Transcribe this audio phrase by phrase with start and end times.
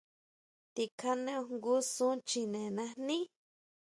[0.73, 3.17] Tikjaneo jngu sún chjine najní.